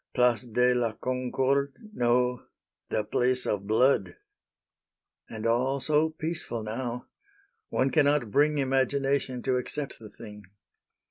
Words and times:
Place 0.15 0.41
de 0.45 0.73
la 0.73 0.93
Concorde 0.93 1.73
no, 1.93 2.47
the 2.89 3.03
Place 3.03 3.45
of 3.45 3.67
Blood! 3.67 4.15
And 5.29 5.45
all 5.45 5.79
so 5.79 6.09
peaceful 6.09 6.63
now! 6.63 7.05
One 7.69 7.91
cannot 7.91 8.31
bring 8.31 8.57
Imagination 8.57 9.43
to 9.43 9.57
accept 9.57 9.99
the 9.99 10.09
thing. 10.09 10.45